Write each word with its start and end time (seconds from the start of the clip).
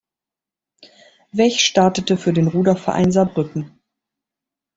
Wech 1.31 1.63
startete 1.63 2.17
für 2.17 2.33
den 2.33 2.47
Ruderverein 2.47 3.11
Saarbrücken. 3.11 3.79